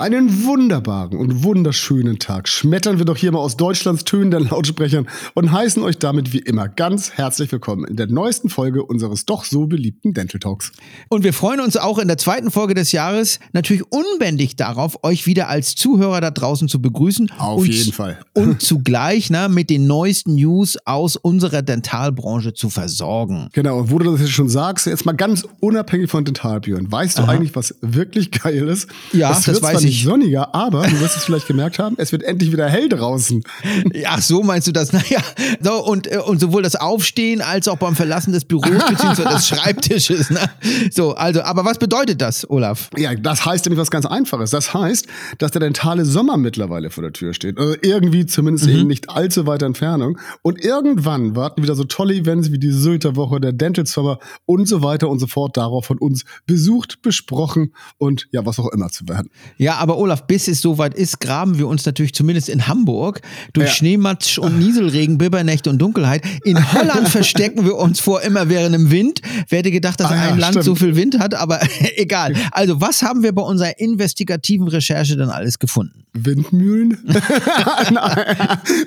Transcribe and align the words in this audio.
Einen 0.00 0.46
wunderbaren 0.46 1.18
und 1.18 1.44
wunderschönen 1.44 2.18
Tag 2.18 2.48
schmettern 2.48 2.96
wir 2.96 3.04
doch 3.04 3.18
hier 3.18 3.32
mal 3.32 3.40
aus 3.40 3.58
Deutschlands 3.58 4.04
tönenden 4.04 4.48
Lautsprechern 4.48 5.06
und 5.34 5.52
heißen 5.52 5.82
euch 5.82 5.98
damit 5.98 6.32
wie 6.32 6.38
immer 6.38 6.68
ganz 6.68 7.10
herzlich 7.10 7.52
willkommen 7.52 7.84
in 7.84 7.96
der 7.96 8.06
neuesten 8.06 8.48
Folge 8.48 8.82
unseres 8.82 9.26
doch 9.26 9.44
so 9.44 9.66
beliebten 9.66 10.14
Dental 10.14 10.40
Talks. 10.40 10.72
Und 11.10 11.22
wir 11.22 11.34
freuen 11.34 11.60
uns 11.60 11.76
auch 11.76 11.98
in 11.98 12.08
der 12.08 12.16
zweiten 12.16 12.50
Folge 12.50 12.72
des 12.72 12.92
Jahres 12.92 13.40
natürlich 13.52 13.82
unbändig 13.92 14.56
darauf, 14.56 15.04
euch 15.04 15.26
wieder 15.26 15.48
als 15.48 15.74
Zuhörer 15.74 16.22
da 16.22 16.30
draußen 16.30 16.66
zu 16.66 16.80
begrüßen. 16.80 17.30
Auf 17.36 17.66
jeden 17.66 17.92
Fall. 17.92 18.20
Und 18.32 18.62
zugleich 18.62 19.28
na, 19.28 19.48
mit 19.48 19.68
den 19.68 19.86
neuesten 19.86 20.36
News 20.36 20.78
aus 20.86 21.16
unserer 21.16 21.60
Dentalbranche 21.60 22.54
zu 22.54 22.70
versorgen. 22.70 23.50
Genau, 23.52 23.80
und 23.80 23.90
wo 23.90 23.98
du 23.98 24.12
das 24.12 24.20
jetzt 24.20 24.32
schon 24.32 24.48
sagst, 24.48 24.86
jetzt 24.86 25.04
mal 25.04 25.12
ganz 25.12 25.46
unabhängig 25.60 26.10
von 26.10 26.24
Dentalbüren. 26.24 26.90
Weißt 26.90 27.18
du 27.18 27.24
Aha. 27.24 27.32
eigentlich, 27.32 27.54
was 27.54 27.74
wirklich 27.82 28.30
geil 28.30 28.66
ist? 28.66 28.88
Ja, 29.12 29.28
das, 29.28 29.42
das 29.42 29.60
weiß 29.60 29.82
ich 29.82 29.89
nicht 29.90 30.04
sonniger, 30.04 30.54
aber 30.54 30.86
du 30.86 31.00
wirst 31.00 31.16
es 31.16 31.24
vielleicht 31.24 31.48
gemerkt 31.48 31.78
haben, 31.78 31.96
es 31.98 32.12
wird 32.12 32.22
endlich 32.22 32.52
wieder 32.52 32.68
hell 32.68 32.88
draußen. 32.88 33.42
Ach 34.06 34.20
so 34.20 34.42
meinst 34.42 34.68
du 34.68 34.72
das? 34.72 34.92
Naja, 34.92 35.20
so, 35.60 35.84
und, 35.84 36.06
äh, 36.06 36.18
und 36.18 36.40
sowohl 36.40 36.62
das 36.62 36.76
Aufstehen 36.76 37.42
als 37.42 37.66
auch 37.66 37.76
beim 37.76 37.96
Verlassen 37.96 38.32
des 38.32 38.44
Büros 38.44 38.70
bzw. 38.88 39.24
des 39.24 39.48
Schreibtisches. 39.48 40.30
Ne? 40.30 40.40
So, 40.92 41.14
also, 41.14 41.42
aber 41.42 41.64
was 41.64 41.78
bedeutet 41.78 42.20
das, 42.22 42.48
Olaf? 42.48 42.90
Ja, 42.96 43.14
das 43.14 43.44
heißt 43.44 43.64
nämlich 43.64 43.80
was 43.80 43.90
ganz 43.90 44.06
Einfaches. 44.06 44.50
Das 44.50 44.72
heißt, 44.72 45.06
dass 45.38 45.50
der 45.50 45.60
dentale 45.60 46.04
Sommer 46.04 46.36
mittlerweile 46.36 46.90
vor 46.90 47.02
der 47.02 47.12
Tür 47.12 47.34
steht. 47.34 47.58
Also 47.58 47.74
irgendwie 47.82 48.26
zumindest 48.26 48.66
mhm. 48.66 48.78
in 48.78 48.86
nicht 48.86 49.10
allzu 49.10 49.46
weiter 49.46 49.66
Entfernung. 49.66 50.18
Und 50.42 50.64
irgendwann 50.64 51.34
warten 51.34 51.62
wieder 51.62 51.74
so 51.74 51.84
tolle 51.84 52.14
Events 52.14 52.52
wie 52.52 52.58
die 52.58 52.70
Sylter 52.70 53.16
Woche, 53.16 53.40
der 53.40 53.52
Dental 53.52 53.86
Summer 53.86 54.18
und 54.46 54.68
so 54.68 54.82
weiter 54.84 55.08
und 55.08 55.18
so 55.18 55.26
fort 55.26 55.56
darauf 55.56 55.86
von 55.86 55.98
uns 55.98 56.24
besucht, 56.46 57.02
besprochen 57.02 57.74
und 57.98 58.28
ja, 58.30 58.46
was 58.46 58.60
auch 58.60 58.70
immer 58.72 58.88
zu 58.90 59.08
werden. 59.08 59.30
Ja, 59.56 59.79
aber 59.80 59.96
Olaf, 59.96 60.26
bis 60.26 60.46
es 60.46 60.60
soweit 60.60 60.94
ist, 60.94 61.20
graben 61.20 61.58
wir 61.58 61.66
uns 61.66 61.86
natürlich 61.86 62.12
zumindest 62.12 62.50
in 62.50 62.68
Hamburg 62.68 63.22
durch 63.54 63.68
ja. 63.68 63.74
Schneematsch 63.74 64.38
und 64.38 64.58
Nieselregen, 64.58 65.16
Bibbernächte 65.16 65.70
und 65.70 65.78
Dunkelheit. 65.78 66.22
In 66.44 66.72
Holland 66.72 67.08
verstecken 67.08 67.64
wir 67.64 67.76
uns 67.76 67.98
vor 67.98 68.20
immer 68.20 68.50
währendem 68.50 68.90
Wind. 68.90 69.22
Wer 69.48 69.60
hätte 69.60 69.70
gedacht, 69.70 69.98
dass 69.98 70.08
ah, 70.08 70.14
ein 70.14 70.30
ja, 70.30 70.34
Land 70.34 70.52
stimmt. 70.52 70.64
so 70.66 70.74
viel 70.74 70.96
Wind 70.96 71.18
hat, 71.18 71.34
aber 71.34 71.60
egal. 71.96 72.34
Also, 72.52 72.80
was 72.80 73.02
haben 73.02 73.22
wir 73.22 73.32
bei 73.32 73.42
unserer 73.42 73.78
investigativen 73.80 74.68
Recherche 74.68 75.16
dann 75.16 75.30
alles 75.30 75.58
gefunden? 75.58 76.04
Windmühlen? 76.12 76.98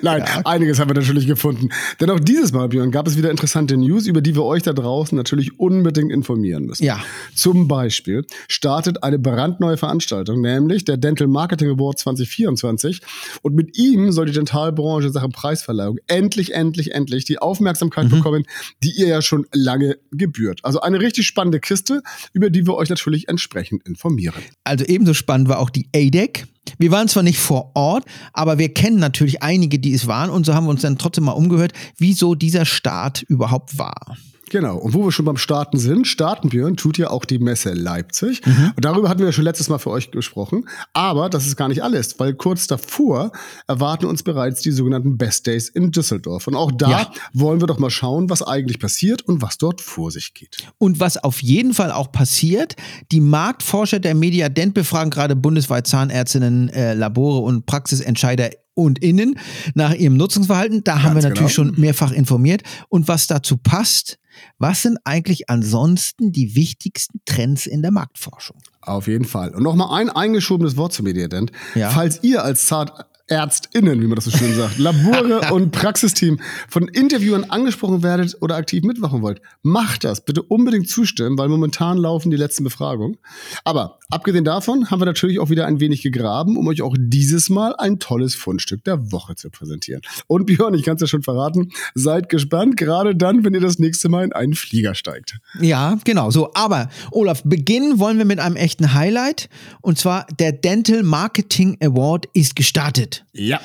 Nein, 0.02 0.24
ja. 0.26 0.42
einiges 0.44 0.78
haben 0.78 0.90
wir 0.90 0.94
natürlich 0.94 1.26
gefunden. 1.26 1.70
Denn 2.00 2.10
auch 2.10 2.20
dieses 2.20 2.52
Mal, 2.52 2.68
Björn, 2.68 2.90
gab 2.90 3.06
es 3.06 3.16
wieder 3.16 3.30
interessante 3.30 3.76
News, 3.76 4.06
über 4.06 4.20
die 4.20 4.34
wir 4.34 4.44
euch 4.44 4.62
da 4.62 4.72
draußen 4.72 5.16
natürlich 5.16 5.58
unbedingt 5.58 6.12
informieren 6.12 6.64
müssen. 6.66 6.84
Ja. 6.84 7.00
Zum 7.34 7.68
Beispiel 7.68 8.26
startet 8.48 9.02
eine 9.02 9.18
brandneue 9.18 9.76
Veranstaltung, 9.76 10.40
nämlich 10.40 10.84
der 10.84 10.96
Dental 10.96 11.26
Marketing 11.28 11.70
Award 11.70 11.98
2024. 11.98 13.00
Und 13.42 13.54
mit 13.54 13.78
ihm 13.78 14.12
soll 14.12 14.26
die 14.26 14.32
Dentalbranche 14.32 15.10
Sache 15.10 15.28
Preisverleihung 15.28 15.98
endlich, 16.06 16.54
endlich, 16.54 16.92
endlich 16.92 17.24
die 17.24 17.38
Aufmerksamkeit 17.38 18.06
mhm. 18.06 18.10
bekommen, 18.10 18.44
die 18.82 18.92
ihr 18.96 19.08
ja 19.08 19.22
schon 19.22 19.46
lange 19.52 19.96
gebührt. 20.10 20.60
Also 20.62 20.80
eine 20.80 21.00
richtig 21.00 21.26
spannende 21.26 21.60
Kiste, 21.60 22.02
über 22.32 22.50
die 22.50 22.66
wir 22.66 22.74
euch 22.74 22.90
natürlich 22.90 23.28
entsprechend 23.28 23.86
informieren. 23.86 24.42
Also 24.64 24.84
ebenso 24.84 25.14
spannend 25.14 25.48
war 25.48 25.58
auch 25.58 25.70
die 25.70 25.88
ADEC. 25.94 26.46
Wir 26.78 26.90
waren 26.90 27.08
zwar 27.08 27.22
nicht 27.22 27.38
vor 27.38 27.72
Ort, 27.74 28.04
aber 28.32 28.58
wir 28.58 28.72
kennen 28.72 28.98
natürlich 28.98 29.42
einige, 29.42 29.78
die 29.78 29.94
es 29.94 30.06
waren 30.06 30.30
und 30.30 30.46
so 30.46 30.54
haben 30.54 30.66
wir 30.66 30.70
uns 30.70 30.82
dann 30.82 30.98
trotzdem 30.98 31.24
mal 31.24 31.32
umgehört, 31.32 31.72
wieso 31.98 32.34
dieser 32.34 32.64
Start 32.64 33.22
überhaupt 33.22 33.78
war. 33.78 34.16
Genau. 34.54 34.76
Und 34.76 34.94
wo 34.94 35.04
wir 35.04 35.10
schon 35.10 35.24
beim 35.24 35.36
Starten 35.36 35.78
sind, 35.78 36.06
starten 36.06 36.48
Björn 36.48 36.76
tut 36.76 36.96
ja 36.96 37.10
auch 37.10 37.24
die 37.24 37.40
Messe 37.40 37.72
Leipzig. 37.72 38.40
Mhm. 38.46 38.70
Und 38.76 38.84
darüber 38.84 39.08
hatten 39.08 39.18
wir 39.18 39.26
ja 39.26 39.32
schon 39.32 39.42
letztes 39.42 39.68
Mal 39.68 39.78
für 39.78 39.90
euch 39.90 40.12
gesprochen. 40.12 40.68
Aber 40.92 41.28
das 41.28 41.44
ist 41.48 41.56
gar 41.56 41.66
nicht 41.66 41.82
alles, 41.82 42.20
weil 42.20 42.34
kurz 42.34 42.68
davor 42.68 43.32
erwarten 43.66 44.06
uns 44.06 44.22
bereits 44.22 44.62
die 44.62 44.70
sogenannten 44.70 45.18
Best 45.18 45.48
Days 45.48 45.68
in 45.68 45.90
Düsseldorf. 45.90 46.46
Und 46.46 46.54
auch 46.54 46.70
da 46.70 46.88
ja. 46.88 47.10
wollen 47.32 47.60
wir 47.60 47.66
doch 47.66 47.80
mal 47.80 47.90
schauen, 47.90 48.30
was 48.30 48.42
eigentlich 48.42 48.78
passiert 48.78 49.22
und 49.22 49.42
was 49.42 49.58
dort 49.58 49.80
vor 49.80 50.12
sich 50.12 50.34
geht. 50.34 50.58
Und 50.78 51.00
was 51.00 51.16
auf 51.16 51.42
jeden 51.42 51.74
Fall 51.74 51.90
auch 51.90 52.12
passiert, 52.12 52.76
die 53.10 53.20
Marktforscher 53.20 53.98
der 53.98 54.14
Mediadent 54.14 54.72
befragen 54.72 55.10
gerade 55.10 55.34
bundesweit 55.34 55.88
Zahnärztinnen, 55.88 56.68
äh, 56.68 56.94
Labore 56.94 57.40
und 57.40 57.66
Praxisentscheider 57.66 58.50
und 58.74 58.98
innen 58.98 59.38
nach 59.74 59.94
ihrem 59.94 60.16
Nutzungsverhalten. 60.16 60.84
Da 60.84 60.94
Ganz 60.94 61.04
haben 61.04 61.14
wir 61.16 61.22
natürlich 61.22 61.54
genau. 61.54 61.70
schon 61.70 61.80
mehrfach 61.80 62.12
informiert. 62.12 62.62
Und 62.88 63.08
was 63.08 63.26
dazu 63.26 63.56
passt, 63.56 64.18
was 64.58 64.82
sind 64.82 64.98
eigentlich 65.04 65.48
ansonsten 65.48 66.32
die 66.32 66.54
wichtigsten 66.54 67.20
Trends 67.24 67.66
in 67.66 67.82
der 67.82 67.92
Marktforschung? 67.92 68.56
Auf 68.80 69.06
jeden 69.06 69.24
Fall. 69.24 69.54
Und 69.54 69.62
nochmal 69.62 70.00
ein 70.00 70.10
eingeschobenes 70.10 70.76
Wort 70.76 70.92
zum 70.92 71.04
Mediadent. 71.04 71.52
Ja. 71.74 71.90
Falls 71.90 72.22
ihr 72.22 72.42
als 72.42 72.66
Zart 72.66 73.06
ÄrztInnen, 73.28 74.02
wie 74.02 74.06
man 74.06 74.16
das 74.16 74.26
so 74.26 74.30
schön 74.30 74.54
sagt, 74.54 74.78
Labore 74.78 75.40
und 75.52 75.70
Praxisteam 75.70 76.38
von 76.68 76.88
Interviewern 76.88 77.44
angesprochen 77.44 78.02
werdet 78.02 78.36
oder 78.42 78.56
aktiv 78.56 78.84
mitmachen 78.84 79.22
wollt, 79.22 79.40
macht 79.62 80.04
das. 80.04 80.24
Bitte 80.24 80.42
unbedingt 80.42 80.88
zustimmen, 80.88 81.38
weil 81.38 81.48
momentan 81.48 81.96
laufen 81.96 82.30
die 82.30 82.36
letzten 82.36 82.64
Befragungen. 82.64 83.16
Aber 83.64 83.98
abgesehen 84.10 84.44
davon 84.44 84.90
haben 84.90 85.00
wir 85.00 85.06
natürlich 85.06 85.38
auch 85.38 85.48
wieder 85.48 85.66
ein 85.66 85.80
wenig 85.80 86.02
gegraben, 86.02 86.58
um 86.58 86.68
euch 86.68 86.82
auch 86.82 86.94
dieses 86.98 87.48
Mal 87.48 87.74
ein 87.76 87.98
tolles 87.98 88.34
Fundstück 88.34 88.84
der 88.84 89.10
Woche 89.10 89.36
zu 89.36 89.48
präsentieren. 89.48 90.02
Und 90.26 90.44
Björn, 90.44 90.74
ich 90.74 90.82
kann 90.82 90.96
es 90.96 91.00
ja 91.00 91.06
schon 91.06 91.22
verraten, 91.22 91.70
seid 91.94 92.28
gespannt, 92.28 92.76
gerade 92.76 93.16
dann, 93.16 93.44
wenn 93.44 93.54
ihr 93.54 93.60
das 93.60 93.78
nächste 93.78 94.10
Mal 94.10 94.24
in 94.24 94.32
einen 94.32 94.54
Flieger 94.54 94.94
steigt. 94.94 95.38
Ja, 95.60 95.98
genau 96.04 96.30
so. 96.30 96.52
Aber 96.54 96.90
Olaf, 97.10 97.42
beginnen 97.44 97.98
wollen 97.98 98.18
wir 98.18 98.26
mit 98.26 98.38
einem 98.38 98.56
echten 98.56 98.92
Highlight. 98.92 99.48
Und 99.80 99.98
zwar 99.98 100.26
der 100.38 100.52
Dental 100.52 101.02
Marketing 101.02 101.78
Award 101.80 102.26
ist 102.34 102.54
gestartet. 102.54 103.13
Ja. 103.32 103.60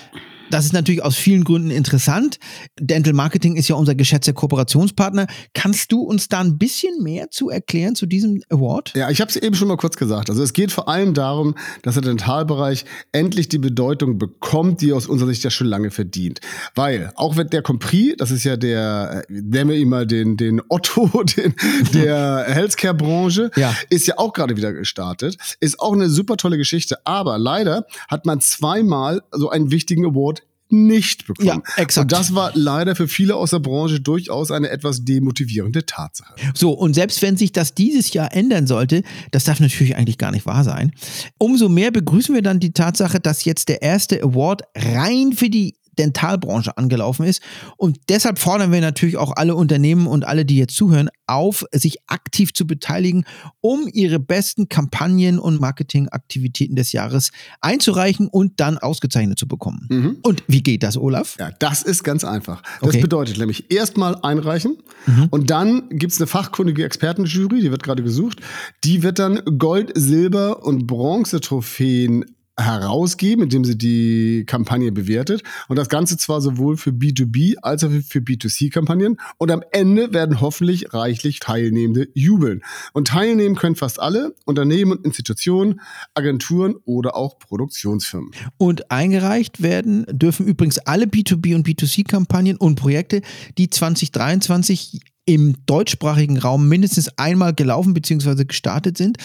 Das 0.50 0.66
ist 0.66 0.74
natürlich 0.74 1.04
aus 1.04 1.16
vielen 1.16 1.44
Gründen 1.44 1.72
interessant. 1.72 2.40
Dental 2.80 3.14
Marketing 3.14 3.56
ist 3.56 3.68
ja 3.68 3.76
unser 3.76 3.96
geschätzter 3.96 4.34
Kooperationspartner. 4.34 5.28
Kannst 5.54 5.92
du 5.92 6.02
uns 6.02 6.28
da 6.28 6.40
ein 6.40 6.58
bisschen 6.58 7.04
mehr 7.04 7.30
zu 7.30 7.50
erklären 7.50 7.96
zu 7.96 8.06
diesem 8.06 8.42
Award? 8.50 8.94
Ja, 8.96 9.10
ich 9.10 9.22
habe 9.22 9.30
es 9.30 9.36
eben 9.36 9.56
schon 9.56 9.68
mal 9.68 9.78
kurz 9.78 9.98
gesagt. 9.98 10.30
Also 10.30 10.42
es 10.42 10.54
geht 10.54 10.72
vor 10.72 10.88
allem 10.88 11.14
darum, 11.14 11.56
dass 11.84 11.96
der 11.96 12.04
Dentalbereich 12.04 12.86
endlich 13.12 13.50
die 13.50 13.60
Bedeutung 13.60 14.18
bekommt, 14.18 14.82
die 14.82 14.90
er 14.90 14.98
aus 14.98 15.08
unserer 15.08 15.30
Sicht 15.30 15.44
ja 15.44 15.52
schon 15.52 15.68
lange 15.68 15.92
verdient. 15.92 16.40
Weil 16.76 17.12
auch 17.16 17.38
wenn 17.38 17.50
der 17.50 17.62
Compris, 17.62 18.16
das 18.18 18.32
ist 18.32 18.44
ja 18.44 18.58
der, 18.58 19.26
äh, 19.30 19.34
nennen 19.34 19.70
wir 19.70 19.78
ihn 19.78 19.90
mal 19.90 20.08
den, 20.08 20.38
den 20.38 20.62
Otto 20.68 21.24
den, 21.38 21.54
der 21.94 22.46
Healthcare-Branche, 22.48 23.52
ja. 23.56 23.76
ist 23.90 24.08
ja 24.08 24.18
auch 24.18 24.34
gerade 24.34 24.58
wieder 24.58 24.74
gestartet. 24.74 25.38
Ist 25.60 25.80
auch 25.80 25.94
eine 25.94 26.10
super 26.10 26.38
tolle 26.38 26.58
Geschichte. 26.58 26.98
Aber 27.06 27.38
leider 27.38 27.86
hat 28.08 28.26
man 28.26 28.42
zweimal 28.42 29.22
so 29.32 29.50
einen 29.50 29.72
wichtigen 29.72 30.06
Award 30.06 30.39
nicht 30.70 31.26
bekommen. 31.26 31.48
Ja, 31.48 31.62
exakt. 31.78 32.06
Und 32.06 32.12
das 32.12 32.36
war 32.36 32.52
leider 32.54 32.96
für 32.96 33.08
viele 33.08 33.36
aus 33.36 33.52
der 33.52 33.60
Branche 33.60 34.00
durchaus 34.00 34.52
eine 34.52 34.70
etwas 34.70 35.04
demotivierende 35.04 35.86
Tatsache. 35.86 36.36
So, 36.54 36.72
und 36.72 36.94
selbst 36.94 37.22
wenn 37.22 37.38
sich 37.38 37.52
das 37.52 37.74
dieses 37.74 38.14
Jahr 38.14 38.34
ändern 38.36 38.68
sollte, 38.68 39.04
das 39.32 39.46
darf 39.46 39.60
natürlich 39.60 39.96
eigentlich 39.96 40.18
gar 40.18 40.32
nicht 40.32 40.46
wahr 40.46 40.64
sein, 40.64 40.92
umso 41.38 41.70
mehr 41.70 41.92
begrüßen 41.92 42.36
wir 42.36 42.42
dann 42.42 42.60
die 42.60 42.74
Tatsache, 42.74 43.20
dass 43.20 43.46
jetzt 43.46 43.70
der 43.70 43.82
erste 43.82 44.22
Award 44.22 44.64
rein 44.76 45.34
für 45.34 45.50
die 45.50 45.76
Dentalbranche 46.00 46.78
angelaufen 46.78 47.26
ist. 47.26 47.42
Und 47.78 48.00
deshalb 48.10 48.40
fordern 48.40 48.72
wir 48.72 48.82
natürlich 48.82 49.18
auch 49.18 49.34
alle 49.36 49.56
Unternehmen 49.56 50.08
und 50.08 50.26
alle, 50.26 50.46
die 50.46 50.58
jetzt 50.58 50.76
zuhören, 50.76 51.10
auf, 51.28 51.66
sich 51.72 51.98
aktiv 52.08 52.54
zu 52.54 52.66
beteiligen, 52.66 53.26
um 53.62 53.88
ihre 53.92 54.20
besten 54.20 54.70
Kampagnen 54.70 55.38
und 55.38 55.62
Marketingaktivitäten 55.62 56.76
des 56.76 56.92
Jahres 56.92 57.32
einzureichen 57.62 58.28
und 58.28 58.60
dann 58.60 58.78
ausgezeichnet 58.78 59.38
zu 59.38 59.48
bekommen. 59.48 59.88
Mhm. 59.90 60.18
Und 60.24 60.44
wie 60.48 60.64
geht 60.64 60.84
das, 60.84 60.98
Olaf? 60.98 61.36
Ja, 61.40 61.52
das 61.60 61.84
ist 61.84 62.04
ganz 62.04 62.24
einfach. 62.24 62.64
Das 62.80 62.90
okay. 62.90 63.02
bedeutet 63.02 63.38
nämlich 63.38 63.72
erstmal 63.72 64.16
einreichen 64.24 64.78
mhm. 65.06 65.28
und 65.30 65.50
dann 65.50 65.90
gibt 65.90 66.14
es 66.14 66.20
eine 66.20 66.28
fachkundige 66.28 66.84
Expertenjury, 66.84 67.62
die 67.62 67.72
wird 67.72 67.84
gerade 67.84 68.02
gesucht. 68.02 68.40
Die 68.84 69.04
wird 69.04 69.20
dann 69.20 69.42
Gold, 69.58 69.92
Silber 69.96 70.64
und 70.64 70.88
Bronze-Trophäen 70.88 72.26
herausgeben, 72.60 73.44
indem 73.44 73.64
sie 73.64 73.78
die 73.78 74.44
Kampagne 74.46 74.92
bewertet. 74.92 75.44
Und 75.68 75.78
das 75.78 75.90
Ganze 75.90 76.18
zwar 76.18 76.42
sowohl 76.42 76.78
für 76.78 76.92
B2B 76.92 77.56
als 77.62 77.84
auch 77.84 77.90
für 77.90 78.20
B2C-Kampagnen. 78.20 79.18
Und 79.38 79.52
am 79.52 79.64
Ende 79.72 80.14
werden 80.14 80.42
hoffentlich 80.42 80.94
reichlich 80.94 81.40
Teilnehmende 81.40 82.10
jubeln. 82.14 82.62
Und 82.94 83.08
teilnehmen 83.08 83.56
können 83.56 83.76
fast 83.76 84.00
alle 84.00 84.36
Unternehmen 84.46 84.92
und 84.92 85.06
Institutionen, 85.06 85.82
Agenturen 86.14 86.76
oder 86.86 87.16
auch 87.16 87.40
Produktionsfirmen. 87.40 88.32
Und 88.58 88.92
eingereicht 88.92 89.62
werden 89.62 90.06
dürfen 90.12 90.46
übrigens 90.46 90.80
alle 90.80 91.06
B2B 91.06 91.56
und 91.56 91.68
B2C-Kampagnen 91.68 92.58
und 92.58 92.76
Projekte, 92.76 93.22
die 93.58 93.70
2023 93.70 95.00
im 95.30 95.56
deutschsprachigen 95.68 96.40
Raum 96.40 96.68
mindestens 96.68 97.16
einmal 97.20 97.54
gelaufen 97.54 97.94
bzw. 97.94 98.46
gestartet 98.46 98.98
sind 98.98 99.18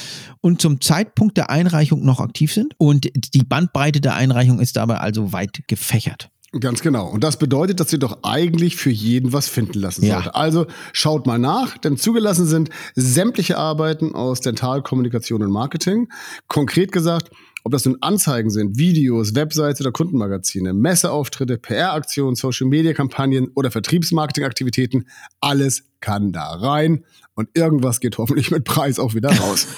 und 0.42 0.60
zum 0.60 0.82
Zeitpunkt 0.82 1.38
der 1.38 1.48
Einreichung 1.48 2.04
noch 2.04 2.20
aktiv 2.20 2.52
sind. 2.52 2.74
Und 2.76 3.08
die 3.32 3.42
Bandbreite 3.42 4.02
der 4.02 4.14
Einreichung 4.14 4.60
ist 4.60 4.76
dabei 4.76 4.98
also 4.98 5.32
weit 5.32 5.62
gefächert. 5.66 6.28
Ganz 6.60 6.82
genau. 6.82 7.08
Und 7.08 7.24
das 7.24 7.38
bedeutet, 7.38 7.80
dass 7.80 7.90
ihr 7.92 7.98
doch 7.98 8.18
eigentlich 8.22 8.76
für 8.76 8.90
jeden 8.90 9.32
was 9.32 9.48
finden 9.48 9.80
lassen 9.80 10.04
Ja. 10.04 10.16
sollte. 10.16 10.34
Also 10.34 10.66
schaut 10.92 11.26
mal 11.26 11.38
nach, 11.38 11.78
denn 11.78 11.96
zugelassen 11.96 12.46
sind 12.46 12.68
sämtliche 12.94 13.56
Arbeiten 13.56 14.14
aus 14.14 14.40
Dentalkommunikation 14.42 15.42
und 15.42 15.50
Marketing. 15.50 16.08
Konkret 16.46 16.92
gesagt, 16.92 17.30
ob 17.64 17.72
das 17.72 17.86
nun 17.86 17.96
Anzeigen 18.02 18.50
sind, 18.50 18.76
Videos, 18.76 19.34
Websites 19.34 19.80
oder 19.80 19.90
Kundenmagazine, 19.90 20.74
Messeauftritte, 20.74 21.56
PR-Aktionen, 21.56 22.36
Social-Media-Kampagnen 22.36 23.48
oder 23.54 23.70
Vertriebsmarketing-Aktivitäten, 23.70 25.06
alles 25.40 25.84
kann 26.04 26.32
da 26.32 26.56
rein. 26.56 27.04
Und 27.36 27.48
irgendwas 27.54 27.98
geht 27.98 28.18
hoffentlich 28.18 28.50
mit 28.50 28.64
Preis 28.64 28.98
auch 28.98 29.14
wieder 29.14 29.30
raus. 29.30 29.66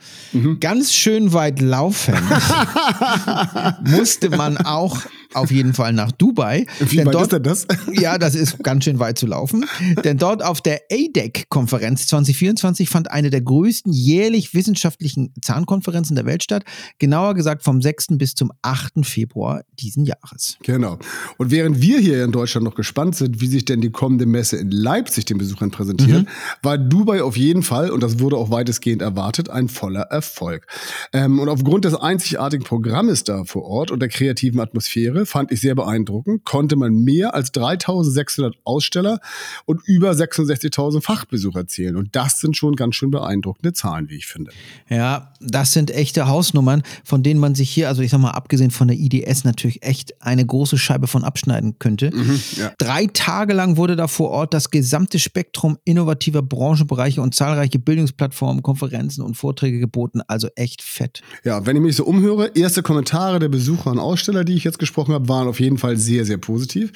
Ganz 0.60 0.92
schön 0.92 1.32
weit 1.32 1.60
laufen 1.60 2.14
musste 3.84 4.28
man 4.28 4.58
auch 4.58 5.00
auf 5.34 5.50
jeden 5.50 5.74
Fall 5.74 5.92
nach 5.92 6.12
Dubai. 6.12 6.66
Wie 6.80 6.96
Denn 6.96 7.06
weit 7.06 7.14
dort- 7.14 7.22
ist 7.24 7.32
denn 7.32 7.42
das? 7.42 7.66
Ja, 7.92 8.18
das 8.18 8.34
ist 8.34 8.62
ganz 8.62 8.84
schön 8.84 8.98
weit 8.98 9.18
zu 9.18 9.26
laufen. 9.26 9.66
Denn 10.04 10.16
dort 10.18 10.44
auf 10.44 10.60
der 10.60 10.80
ADEC-Konferenz 10.90 12.06
2024 12.08 12.88
fand 12.88 13.10
eine 13.10 13.30
der 13.30 13.40
größten 13.40 13.92
jährlich 13.92 14.54
wissenschaftlichen 14.54 15.32
Zahnkonferenzen 15.40 16.16
der 16.16 16.26
Welt 16.26 16.42
statt. 16.42 16.64
Genauer 16.98 17.34
gesagt 17.34 17.62
vom 17.62 17.80
6. 17.80 18.08
bis 18.18 18.34
zum 18.34 18.52
8. 18.62 19.04
Februar 19.06 19.62
diesen 19.78 20.04
Jahres. 20.04 20.58
Genau. 20.62 20.98
Und 21.38 21.50
während 21.50 21.80
wir 21.80 21.98
hier 21.98 22.24
in 22.24 22.32
Deutschland 22.32 22.64
noch 22.64 22.74
gespannt 22.74 23.16
sind, 23.16 23.40
wie 23.40 23.46
sich 23.46 23.64
denn 23.64 23.80
die 23.80 23.90
kommende 23.90 24.26
Messe 24.26 24.56
in 24.56 24.70
Leipzig 24.70 25.24
den 25.24 25.38
Besuchern 25.38 25.70
präsentiert, 25.70 26.26
war 26.62 26.78
Dubai 26.78 27.22
auf 27.22 27.36
jeden 27.36 27.62
Fall, 27.62 27.90
und 27.90 28.02
das 28.02 28.18
wurde 28.18 28.36
auch 28.36 28.50
weitestgehend 28.50 29.02
erwartet, 29.02 29.50
ein 29.50 29.68
voller 29.68 30.02
Erfolg. 30.02 30.66
Ähm, 31.12 31.38
und 31.38 31.48
aufgrund 31.48 31.84
des 31.84 31.94
einzigartigen 31.94 32.64
Programmes 32.64 33.24
da 33.24 33.44
vor 33.44 33.64
Ort 33.64 33.90
und 33.90 34.00
der 34.00 34.08
kreativen 34.08 34.60
Atmosphäre 34.60 35.23
fand 35.26 35.52
ich 35.52 35.60
sehr 35.60 35.74
beeindruckend, 35.74 36.44
konnte 36.44 36.76
man 36.76 36.94
mehr 36.94 37.34
als 37.34 37.52
3600 37.52 38.56
Aussteller 38.64 39.20
und 39.66 39.80
über 39.86 40.10
66.000 40.10 41.00
Fachbesucher 41.00 41.66
zählen. 41.66 41.96
Und 41.96 42.14
das 42.16 42.40
sind 42.40 42.56
schon 42.56 42.76
ganz 42.76 42.94
schön 42.96 43.10
beeindruckende 43.10 43.72
Zahlen, 43.72 44.08
wie 44.08 44.16
ich 44.16 44.26
finde. 44.26 44.52
Ja, 44.88 45.32
das 45.40 45.72
sind 45.72 45.90
echte 45.90 46.26
Hausnummern, 46.26 46.82
von 47.04 47.22
denen 47.22 47.40
man 47.40 47.54
sich 47.54 47.70
hier, 47.70 47.88
also 47.88 48.02
ich 48.02 48.10
sag 48.10 48.18
mal, 48.18 48.30
abgesehen 48.30 48.70
von 48.70 48.88
der 48.88 48.96
IDS, 48.96 49.44
natürlich 49.44 49.82
echt 49.82 50.20
eine 50.22 50.44
große 50.44 50.78
Scheibe 50.78 51.06
von 51.06 51.24
abschneiden 51.24 51.78
könnte. 51.78 52.10
ja. 52.56 52.72
Drei 52.78 53.06
Tage 53.06 53.54
lang 53.54 53.76
wurde 53.76 53.96
da 53.96 54.08
vor 54.08 54.30
Ort 54.30 54.54
das 54.54 54.70
gesamte 54.70 55.18
Spektrum 55.18 55.78
innovativer 55.84 56.42
Branchenbereiche 56.42 57.20
und 57.20 57.34
zahlreiche 57.34 57.78
Bildungsplattformen, 57.78 58.62
Konferenzen 58.62 59.22
und 59.22 59.36
Vorträge 59.36 59.78
geboten. 59.78 60.20
Also 60.26 60.48
echt 60.56 60.82
fett. 60.82 61.22
Ja, 61.44 61.66
wenn 61.66 61.76
ich 61.76 61.82
mich 61.82 61.96
so 61.96 62.04
umhöre, 62.04 62.48
erste 62.54 62.82
Kommentare 62.82 63.38
der 63.38 63.48
Besucher 63.48 63.90
und 63.90 63.98
Aussteller, 63.98 64.44
die 64.44 64.54
ich 64.54 64.64
jetzt 64.64 64.78
gesprochen 64.78 65.13
habe, 65.13 65.13
waren 65.28 65.48
auf 65.48 65.60
jeden 65.60 65.78
Fall 65.78 65.96
sehr, 65.96 66.24
sehr 66.24 66.38
positiv. 66.38 66.92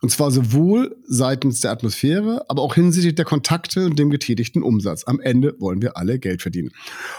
Und 0.00 0.10
zwar 0.10 0.30
sowohl 0.32 0.96
seitens 1.06 1.60
der 1.60 1.70
Atmosphäre, 1.70 2.44
aber 2.48 2.62
auch 2.62 2.74
hinsichtlich 2.74 3.14
der 3.14 3.24
Kontakte 3.24 3.86
und 3.86 3.98
dem 3.98 4.10
getätigten 4.10 4.62
Umsatz. 4.62 5.04
Am 5.04 5.20
Ende 5.20 5.54
wollen 5.60 5.80
wir 5.80 5.96
alle 5.96 6.18
Geld 6.18 6.42
verdienen. 6.42 6.70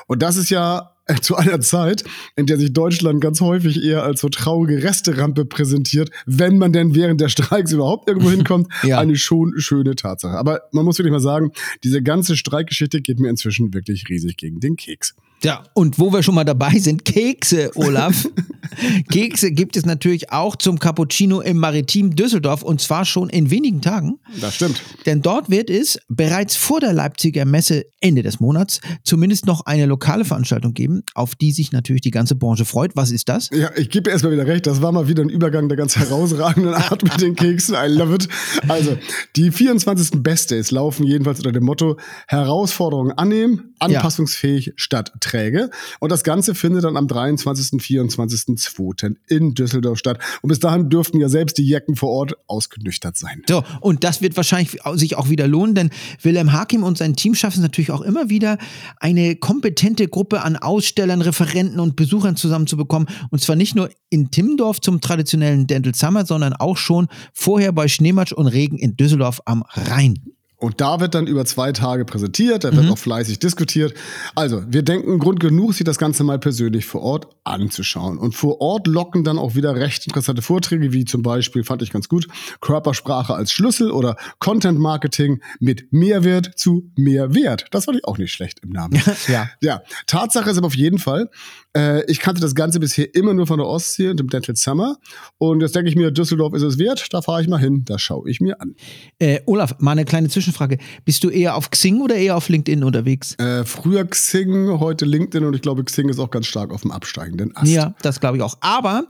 Und 0.07 0.21
das 0.21 0.35
ist 0.35 0.49
ja 0.49 0.89
zu 1.21 1.35
einer 1.35 1.59
Zeit, 1.61 2.03
in 2.35 2.45
der 2.45 2.57
sich 2.57 2.73
Deutschland 2.73 3.21
ganz 3.21 3.39
häufig 3.41 3.83
eher 3.83 4.03
als 4.03 4.21
so 4.21 4.29
traurige 4.29 4.83
Resterampe 4.83 5.45
präsentiert, 5.45 6.09
wenn 6.25 6.57
man 6.57 6.73
denn 6.73 6.93
während 6.95 7.19
der 7.21 7.29
Streiks 7.29 7.71
überhaupt 7.71 8.07
irgendwo 8.09 8.29
hinkommt, 8.31 8.67
Ja. 8.83 8.99
eine 8.99 9.15
schon 9.15 9.53
schöne 9.59 9.95
Tatsache. 9.95 10.37
Aber 10.37 10.61
man 10.71 10.83
muss 10.85 10.97
wirklich 10.99 11.13
mal 11.13 11.19
sagen, 11.19 11.51
diese 11.83 12.01
ganze 12.03 12.35
Streikgeschichte 12.35 13.01
geht 13.01 13.19
mir 13.19 13.29
inzwischen 13.29 13.73
wirklich 13.73 14.09
riesig 14.09 14.35
gegen 14.37 14.59
den 14.59 14.75
Keks. 14.75 15.15
Ja, 15.43 15.63
und 15.73 15.99
wo 15.99 16.13
wir 16.13 16.23
schon 16.23 16.35
mal 16.35 16.45
dabei 16.45 16.79
sind, 16.79 17.05
Kekse, 17.05 17.71
Olaf. 17.75 18.29
Kekse 19.11 19.51
gibt 19.51 19.75
es 19.75 19.85
natürlich 19.85 20.31
auch 20.31 20.55
zum 20.55 20.79
Cappuccino 20.79 21.41
im 21.41 21.57
Maritim 21.57 22.15
Düsseldorf 22.15 22.63
und 22.63 22.81
zwar 22.81 23.05
schon 23.05 23.29
in 23.29 23.51
wenigen 23.51 23.81
Tagen. 23.81 24.19
Das 24.39 24.55
stimmt. 24.55 24.81
Denn 25.05 25.21
dort 25.21 25.49
wird 25.49 25.69
es 25.69 25.99
bereits 26.07 26.55
vor 26.55 26.79
der 26.79 26.93
Leipziger 26.93 27.45
Messe 27.45 27.85
Ende 27.99 28.23
des 28.23 28.39
Monats 28.39 28.81
zumindest 29.03 29.45
noch 29.45 29.65
eine 29.65 29.85
lokale 29.85 30.25
Veranstaltung 30.25 30.73
geben, 30.73 31.03
auf 31.13 31.35
die 31.35 31.51
sich 31.51 31.71
natürlich 31.71 32.01
die 32.01 32.11
ganze 32.11 32.35
Branche 32.35 32.65
freut. 32.65 32.95
Was 32.95 33.11
ist 33.11 33.29
das? 33.29 33.49
Ja, 33.51 33.71
ich 33.75 33.89
gebe 33.89 34.09
erstmal 34.09 34.33
wieder 34.33 34.47
recht. 34.47 34.65
Das 34.65 34.81
war 34.81 34.91
mal 34.91 35.07
wieder 35.07 35.23
ein 35.23 35.29
Übergang 35.29 35.69
der 35.69 35.77
ganz 35.77 35.95
herausragenden 35.95 36.73
Art 36.73 37.03
mit 37.03 37.21
den 37.21 37.35
Keksen. 37.35 37.75
I 37.75 37.87
love 37.87 38.15
it. 38.15 38.27
Also, 38.67 38.97
die 39.35 39.51
24. 39.51 40.21
Best 40.23 40.51
Days 40.51 40.71
laufen 40.71 41.05
jedenfalls 41.05 41.39
unter 41.39 41.51
dem 41.51 41.63
Motto 41.63 41.97
Herausforderungen 42.27 43.11
annehmen, 43.13 43.73
anpassungsfähig 43.79 44.73
statt 44.75 45.11
träge. 45.33 45.69
Und 45.99 46.11
das 46.11 46.23
Ganze 46.23 46.55
findet 46.55 46.83
dann 46.83 46.97
am 46.97 47.07
23. 47.07 47.81
24.2. 47.81 49.15
in 49.27 49.53
Düsseldorf 49.53 49.97
statt. 49.97 50.19
Und 50.41 50.49
bis 50.49 50.59
dahin 50.59 50.89
dürften 50.89 51.19
ja 51.19 51.29
selbst 51.29 51.57
die 51.57 51.65
Jecken 51.65 51.95
vor 51.95 52.09
Ort 52.09 52.35
ausgenüchtert 52.47 53.17
sein. 53.17 53.41
So, 53.47 53.63
und 53.81 54.03
das 54.03 54.21
wird 54.21 54.35
wahrscheinlich 54.37 54.79
sich 54.93 55.17
auch 55.17 55.29
wieder 55.29 55.47
lohnen, 55.47 55.75
denn 55.75 55.89
Wilhelm 56.21 56.53
Hakim 56.53 56.83
und 56.83 56.97
sein 56.97 57.15
Team 57.15 57.35
schaffen 57.35 57.59
es 57.59 57.63
natürlich 57.63 57.91
auch 57.91 58.01
immer 58.01 58.29
wieder, 58.29 58.57
eine 58.97 59.35
kompetente 59.35 60.07
Gruppe 60.07 60.41
an 60.41 60.55
Ausstellern, 60.55 61.21
Referenten 61.21 61.79
und 61.79 61.95
Besuchern 61.95 62.35
zusammenzubekommen. 62.35 63.07
Und 63.29 63.41
zwar 63.41 63.55
nicht 63.55 63.75
nur 63.75 63.89
in 64.09 64.31
Timmendorf 64.31 64.81
zum 64.81 65.01
traditionellen 65.01 65.67
Dental 65.67 65.95
Summer, 65.95 66.25
sondern 66.25 66.53
auch 66.53 66.77
schon 66.77 67.07
vorher 67.33 67.71
bei 67.71 67.87
Schneematsch 67.87 68.33
und 68.33 68.47
Regen 68.47 68.77
in 68.77 68.95
Düsseldorf 68.95 69.41
am 69.45 69.63
Rhein. 69.69 70.33
Und 70.63 70.79
da 70.79 71.01
wird 71.01 71.13
dann 71.13 71.27
über 71.27 71.43
zwei 71.43 71.73
Tage 71.73 72.05
präsentiert, 72.05 72.63
da 72.63 72.73
wird 72.73 72.89
auch 72.89 72.97
fleißig 72.97 73.37
diskutiert. 73.37 73.93
Also, 74.33 74.63
wir 74.65 74.81
denken, 74.81 75.19
Grund 75.19 75.41
genug, 75.41 75.73
sich 75.73 75.83
das 75.83 75.97
Ganze 75.97 76.23
mal 76.23 76.39
persönlich 76.39 76.85
vor 76.85 77.01
Ort 77.01 77.27
anzuschauen. 77.43 78.17
Und 78.17 78.33
vor 78.33 78.61
Ort 78.61 78.87
locken 78.87 79.25
dann 79.25 79.37
auch 79.37 79.55
wieder 79.55 79.75
recht 79.75 80.07
interessante 80.07 80.41
Vorträge, 80.41 80.93
wie 80.93 81.03
zum 81.03 81.21
Beispiel, 81.21 81.65
fand 81.65 81.81
ich 81.81 81.91
ganz 81.91 82.07
gut, 82.07 82.29
Körpersprache 82.61 83.33
als 83.35 83.51
Schlüssel 83.51 83.91
oder 83.91 84.15
Content 84.39 84.79
Marketing 84.79 85.41
mit 85.59 85.91
Mehrwert 85.91 86.57
zu 86.57 86.89
Mehrwert. 86.95 87.65
Das 87.71 87.83
fand 87.83 87.97
ich 87.97 88.05
auch 88.05 88.17
nicht 88.17 88.31
schlecht 88.31 88.59
im 88.63 88.69
Namen. 88.69 89.01
Ja. 89.27 89.49
Ja, 89.61 89.81
Tatsache 90.07 90.49
ist 90.49 90.57
aber 90.57 90.67
auf 90.67 90.75
jeden 90.75 90.99
Fall, 90.99 91.29
äh, 91.75 92.03
ich 92.09 92.19
kannte 92.19 92.41
das 92.41 92.55
Ganze 92.55 92.79
bisher 92.79 93.13
immer 93.15 93.33
nur 93.33 93.47
von 93.47 93.57
der 93.57 93.67
Ostsee 93.67 94.09
und 94.09 94.19
dem 94.19 94.29
Dental 94.29 94.55
Summer. 94.55 94.97
Und 95.37 95.61
jetzt 95.61 95.75
denke 95.75 95.89
ich 95.89 95.95
mir, 95.95 96.11
Düsseldorf 96.11 96.53
ist 96.53 96.63
es 96.63 96.77
wert, 96.77 97.07
da 97.11 97.21
fahre 97.21 97.41
ich 97.41 97.47
mal 97.47 97.59
hin, 97.59 97.83
das 97.85 98.01
schaue 98.01 98.29
ich 98.29 98.41
mir 98.41 98.61
an. 98.61 98.75
Äh, 99.19 99.41
Olaf, 99.45 99.75
mal 99.79 99.91
eine 99.91 100.05
kleine 100.05 100.29
Zwischenfrage. 100.29 100.77
Bist 101.05 101.23
du 101.23 101.29
eher 101.29 101.55
auf 101.55 101.71
Xing 101.71 102.01
oder 102.01 102.15
eher 102.15 102.37
auf 102.37 102.49
LinkedIn 102.49 102.83
unterwegs? 102.83 103.35
Äh, 103.39 103.63
früher 103.63 104.05
Xing, 104.05 104.79
heute 104.79 105.05
LinkedIn 105.05 105.45
und 105.45 105.55
ich 105.55 105.61
glaube, 105.61 105.83
Xing 105.83 106.09
ist 106.09 106.19
auch 106.19 106.29
ganz 106.29 106.45
stark 106.45 106.71
auf 106.71 106.81
dem 106.81 106.91
absteigenden 106.91 107.55
Ast. 107.55 107.71
Ja, 107.71 107.95
das 108.01 108.19
glaube 108.19 108.37
ich 108.37 108.43
auch. 108.43 108.57
Aber, 108.61 109.05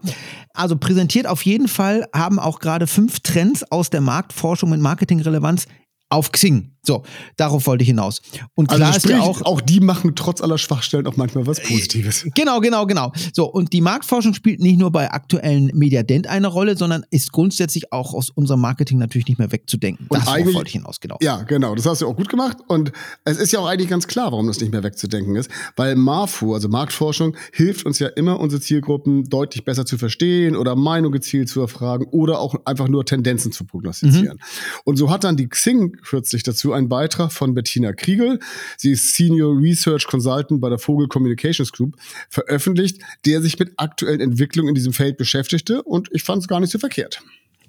also 0.53 0.77
präsentiert 0.77 1.27
auf 1.27 1.43
jeden 1.43 1.67
Fall 1.67 2.07
haben 2.13 2.39
auch 2.39 2.59
gerade 2.59 2.87
fünf 2.87 3.19
Trends 3.19 3.63
aus 3.71 3.89
der 3.89 4.01
Marktforschung 4.01 4.69
mit 4.69 4.79
Marketingrelevanz 4.79 5.67
auf 6.13 6.31
Xing. 6.31 6.69
So, 6.85 7.03
darauf 7.37 7.65
wollte 7.65 7.83
ich 7.83 7.87
hinaus. 7.87 8.21
Und 8.55 8.69
also 8.69 8.81
klar 8.81 8.93
sprich, 8.93 9.05
ist 9.05 9.17
ja 9.17 9.21
auch, 9.21 9.41
auch 9.43 9.61
die 9.61 9.79
machen 9.79 10.15
trotz 10.15 10.41
aller 10.41 10.57
Schwachstellen 10.57 11.07
auch 11.07 11.15
manchmal 11.15 11.47
was 11.47 11.61
Positives. 11.61 12.25
Genau, 12.35 12.59
genau, 12.59 12.85
genau. 12.85 13.13
So, 13.31 13.45
und 13.45 13.71
die 13.71 13.79
Marktforschung 13.79 14.33
spielt 14.33 14.59
nicht 14.59 14.77
nur 14.77 14.91
bei 14.91 15.09
aktuellen 15.09 15.71
Mediadent 15.73 16.27
eine 16.27 16.47
Rolle, 16.47 16.75
sondern 16.75 17.05
ist 17.09 17.31
grundsätzlich 17.31 17.93
auch 17.93 18.13
aus 18.13 18.29
unserem 18.31 18.59
Marketing 18.59 18.97
natürlich 18.97 19.29
nicht 19.29 19.37
mehr 19.39 19.49
wegzudenken. 19.53 20.07
Und 20.09 20.19
das 20.19 20.27
eigentlich- 20.27 20.55
wollte 20.55 20.67
ich 20.67 20.73
hinaus, 20.73 20.99
genau. 20.99 21.17
Ja, 21.21 21.43
genau. 21.43 21.73
Das 21.73 21.85
hast 21.85 22.01
du 22.01 22.07
auch 22.07 22.17
gut 22.17 22.27
gemacht. 22.27 22.57
Und 22.67 22.91
es 23.23 23.37
ist 23.37 23.53
ja 23.53 23.59
auch 23.59 23.67
eigentlich 23.67 23.89
ganz 23.89 24.05
klar, 24.07 24.33
warum 24.33 24.47
das 24.47 24.59
nicht 24.59 24.73
mehr 24.73 24.83
wegzudenken 24.83 25.37
ist. 25.37 25.49
Weil 25.77 25.95
MAFU, 25.95 26.53
also 26.53 26.67
Marktforschung, 26.67 27.37
hilft 27.53 27.85
uns 27.85 27.99
ja 27.99 28.09
immer, 28.09 28.41
unsere 28.41 28.61
Zielgruppen 28.61 29.23
deutlich 29.29 29.63
besser 29.63 29.85
zu 29.85 29.97
verstehen 29.97 30.57
oder 30.57 30.75
Meinung 30.75 31.13
gezielt 31.13 31.47
zu 31.47 31.61
erfragen 31.61 32.07
oder 32.11 32.39
auch 32.39 32.55
einfach 32.65 32.89
nur 32.89 33.05
Tendenzen 33.05 33.53
zu 33.53 33.63
prognostizieren. 33.63 34.37
Und 34.83 34.97
so 34.97 35.09
hat 35.09 35.23
dann 35.23 35.37
die 35.37 35.47
Xing 35.47 35.95
kürzlich 36.03 36.43
dazu 36.43 36.73
einen 36.73 36.89
Beitrag 36.89 37.31
von 37.31 37.53
Bettina 37.53 37.93
Kriegel. 37.93 38.39
Sie 38.77 38.91
ist 38.91 39.15
Senior 39.15 39.57
Research 39.59 40.07
Consultant 40.07 40.61
bei 40.61 40.69
der 40.69 40.79
Vogel 40.79 41.07
Communications 41.07 41.71
Group 41.71 41.95
veröffentlicht, 42.29 43.01
der 43.25 43.41
sich 43.41 43.57
mit 43.59 43.73
aktuellen 43.77 44.21
Entwicklungen 44.21 44.69
in 44.69 44.75
diesem 44.75 44.93
Feld 44.93 45.17
beschäftigte. 45.17 45.83
Und 45.83 46.09
ich 46.11 46.23
fand 46.23 46.41
es 46.41 46.47
gar 46.47 46.59
nicht 46.59 46.71
so 46.71 46.79
verkehrt. 46.79 47.21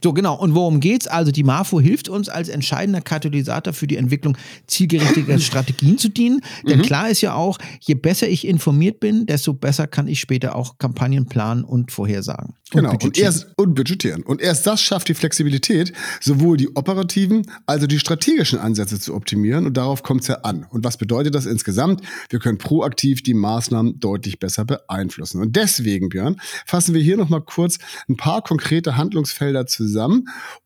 So, 0.05 0.13
genau. 0.13 0.35
Und 0.39 0.55
worum 0.55 0.81
geht's? 0.81 1.07
Also 1.07 1.33
die 1.33 1.45
MAFO 1.45 1.81
hilft 1.81 2.11
uns 2.11 2.29
als 2.29 2.51
entscheidender 2.51 3.01
Katalysator 3.01 3.73
für 3.73 3.87
die 3.87 3.97
Entwicklung 3.97 4.37
zielgerichteter 4.67 5.39
Strategien 5.39 5.97
zu 5.97 6.11
dienen. 6.11 6.43
Denn 6.69 6.83
klar 6.83 7.09
ist 7.09 7.23
ja 7.23 7.33
auch, 7.33 7.57
je 7.81 7.95
besser 7.95 8.29
ich 8.29 8.47
informiert 8.47 9.01
bin, 9.01 9.25
desto 9.25 9.55
besser 9.55 9.87
kann 9.87 10.07
ich 10.07 10.21
später 10.21 10.57
auch 10.57 10.77
Kampagnen 10.77 11.25
planen 11.25 11.65
und 11.65 11.91
vorhersagen. 11.91 12.53
Genau, 12.71 12.91
und, 12.91 12.99
budgetieren. 12.99 13.33
erst, 13.33 13.47
und 13.57 13.75
budgetieren. 13.75 14.23
Und 14.25 14.43
erst 14.43 14.67
das 14.67 14.83
schafft 14.83 15.09
die 15.09 15.15
Flexibilität, 15.15 15.95
sowohl 16.21 16.59
die 16.59 16.77
operativen, 16.77 17.47
also 17.65 17.87
die 17.87 17.99
strategischen 17.99 18.59
Ansätze 18.59 19.01
zu 19.01 19.15
optimieren. 19.15 19.65
Und 19.65 19.79
darauf 19.79 20.03
kommt 20.03 20.21
es 20.21 20.29
ja 20.29 20.35
an. 20.43 20.67
Und 20.69 20.85
was 20.85 20.99
bedeutet 20.99 21.35
das 21.35 21.47
insgesamt? 21.47 22.03
Wir 22.29 22.41
können 22.41 22.59
proaktiv 22.59 23.23
die 23.23 23.33
Maßnahmen 23.33 24.01
deutlich 24.01 24.39
besser 24.39 24.67
beeinflussen. 24.67 25.41
Und 25.41 25.57
deswegen, 25.57 26.11
Björn, 26.11 26.37
fassen 26.67 26.95
wir 26.95 27.01
hier 27.01 27.17
nochmal 27.17 27.41
kurz 27.41 27.79
ein 28.07 28.19
paar 28.19 28.43
konkrete 28.43 28.99
Handlungsfelder 28.99 29.65
zusammen, 29.67 29.94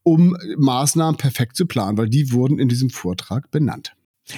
um 0.02 0.36
Maßnahmen 0.56 1.16
perfekt 1.16 1.56
zu 1.56 1.66
planen, 1.66 1.98
weil 1.98 2.08
die 2.08 2.32
wurden 2.32 2.58
in 2.58 2.68
diesem 2.68 2.90
Vortrag 2.90 3.50
benannt. 3.50 3.94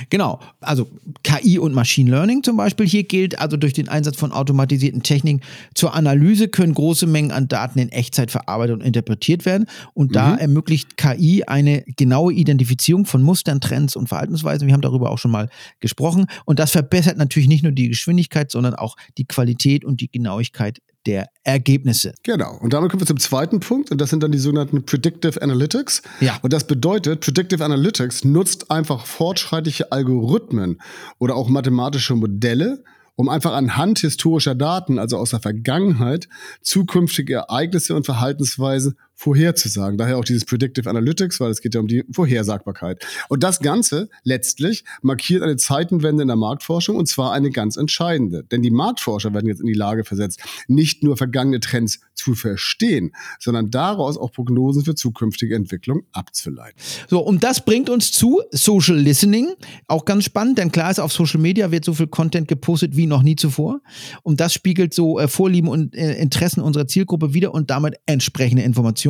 Genau, 0.09 0.41
also 0.61 0.89
KI 1.23 1.59
und 1.59 1.75
Machine 1.75 2.11
Learning 2.11 2.43
zum 2.43 2.57
Beispiel. 2.57 2.87
Hier 2.87 3.05
gilt 3.05 3.39
also 3.39 3.57
durch 3.57 3.73
den 3.73 3.89
Einsatz 3.89 4.17
von 4.17 4.33
automatisierten 4.33 5.03
Techniken 5.03 5.41
zur 5.75 5.95
Analyse 5.95 6.49
können 6.49 6.75
große 6.75 7.07
Mengen 7.07 7.33
an 7.33 7.49
Daten 7.49 7.79
in 7.79 7.89
Echtzeit 7.91 8.31
verarbeitet 8.31 8.75
und 8.75 8.83
interpretiert 8.83 9.45
werden. 9.47 9.67
Und 9.95 10.15
da 10.15 10.37
ermöglicht 10.37 10.97
KI 10.97 11.45
eine 11.45 11.83
genaue 11.97 12.33
Identifizierung 12.33 13.05
von 13.05 13.23
Mustern, 13.23 13.61
Trends 13.61 13.97
und 13.97 14.09
Verhaltensweisen. 14.09 14.67
Wir 14.69 14.75
haben 14.75 14.81
darüber 14.81 15.11
auch 15.11 15.19
schon 15.19 15.33
mal 15.33 15.49
gesprochen. 15.81 16.27
Und 16.45 16.59
das 16.59 16.71
verbessert 16.71 17.17
natürlich 17.17 17.49
nicht 17.49 17.63
nur 17.63 17.73
die 17.73 17.89
Geschwindigkeit, 17.89 18.51
sondern 18.51 18.75
auch 18.75 18.97
die 19.19 19.25
Qualität 19.25 19.85
und 19.85 20.01
die 20.01 20.11
Genauigkeit 20.11 20.81
der 21.07 21.29
Ergebnisse. 21.45 22.15
Genau. 22.23 22.59
Und 22.61 22.73
damit 22.73 22.91
kommen 22.91 23.01
wir 23.01 23.07
zum 23.07 23.19
zweiten 23.19 23.61
Punkt. 23.61 23.91
Und 23.91 24.01
das 24.01 24.11
sind 24.11 24.23
dann 24.23 24.33
die 24.33 24.39
sogenannten 24.39 24.85
Predictive 24.85 25.41
Analytics. 25.41 26.03
Ja. 26.21 26.39
Und 26.43 26.53
das 26.53 26.67
bedeutet, 26.67 27.21
Predictive 27.21 27.65
Analytics 27.65 28.25
nutzt 28.25 28.71
einfach 28.71 29.07
fortschreitliche 29.07 29.93
Algorithmen 29.93 30.81
oder 31.19 31.37
auch 31.37 31.49
mathematische 31.49 32.15
Modelle, 32.15 32.83
um 33.17 33.29
einfach 33.29 33.53
anhand 33.53 33.99
historischer 33.99 34.55
Daten, 34.55 34.99
also 34.99 35.19
aus 35.19 35.31
der 35.31 35.41
Vergangenheit, 35.41 36.29
zukünftige 36.63 37.35
Ereignisse 37.35 37.95
und 37.95 38.07
Verhaltensweisen 38.07 38.97
vorherzusagen. 39.21 39.99
Daher 39.99 40.17
auch 40.17 40.25
dieses 40.25 40.47
Predictive 40.47 40.89
Analytics, 40.89 41.41
weil 41.41 41.51
es 41.51 41.61
geht 41.61 41.75
ja 41.75 41.81
um 41.81 41.87
die 41.87 42.05
Vorhersagbarkeit. 42.11 43.05
Und 43.29 43.43
das 43.43 43.61
Ganze 43.61 44.09
letztlich 44.25 44.83
markiert 45.03 45.43
eine 45.43 45.57
Zeitenwende 45.57 46.23
in 46.23 46.29
der 46.29 46.39
Marktforschung 46.39 46.97
und 46.97 47.07
zwar 47.07 47.33
eine 47.33 47.51
ganz 47.51 47.77
entscheidende. 47.77 48.45
Denn 48.45 48.63
die 48.63 48.71
Marktforscher 48.71 49.35
werden 49.35 49.47
jetzt 49.47 49.61
in 49.61 49.67
die 49.67 49.75
Lage 49.75 50.05
versetzt, 50.05 50.41
nicht 50.69 51.03
nur 51.03 51.19
vergangene 51.19 51.61
Trends 51.61 52.01
zu 52.15 52.35
verstehen, 52.35 53.13
sondern 53.39 53.71
daraus 53.71 54.17
auch 54.17 54.33
Prognosen 54.33 54.85
für 54.85 54.95
zukünftige 54.95 55.55
Entwicklung 55.55 56.05
abzuleiten. 56.13 56.81
So, 57.09 57.21
und 57.21 57.45
das 57.45 57.63
bringt 57.63 57.91
uns 57.91 58.13
zu 58.13 58.41
Social 58.53 58.97
Listening. 58.97 59.49
Auch 59.87 60.07
ganz 60.07 60.25
spannend, 60.25 60.57
denn 60.57 60.73
klar 60.73 60.91
ist, 60.91 60.99
auf 60.99 61.13
Social 61.13 61.41
Media 61.41 61.71
wird 61.71 61.85
so 61.85 61.93
viel 61.93 62.07
Content 62.07 62.49
gepostet 62.49 62.97
wie 62.97 63.07
noch 63.07 63.23
nie 63.23 63.37
zuvor. 63.37 63.83
Und 64.23 64.41
das 64.41 64.55
spiegelt 64.55 64.95
so 64.95 65.19
äh, 65.19 65.29
Vorlieben 65.29 65.69
und 65.69 65.95
äh, 65.95 66.15
Interessen 66.15 66.63
unserer 66.63 66.87
Zielgruppe 66.87 67.35
wieder 67.35 67.53
und 67.53 67.69
damit 67.69 67.97
entsprechende 68.07 68.63
Informationen. 68.63 69.10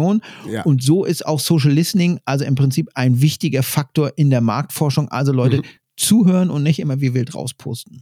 Ja. 0.50 0.62
Und 0.62 0.82
so 0.82 1.04
ist 1.04 1.26
auch 1.26 1.40
Social 1.40 1.70
Listening 1.70 2.20
also 2.24 2.44
im 2.44 2.54
Prinzip 2.54 2.88
ein 2.94 3.20
wichtiger 3.20 3.62
Faktor 3.62 4.12
in 4.16 4.30
der 4.30 4.40
Marktforschung. 4.40 5.08
Also 5.08 5.32
Leute, 5.32 5.62
zuhören 6.00 6.50
und 6.50 6.62
nicht 6.62 6.78
immer 6.78 7.00
wie 7.00 7.12
wild 7.12 7.34
rausposten. 7.34 8.00